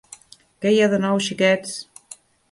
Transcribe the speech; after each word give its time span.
Què 0.63 0.69
hi 0.75 0.79
ha 0.85 0.87
de 0.93 0.99
nou, 1.03 1.19
xiquets? 1.25 1.75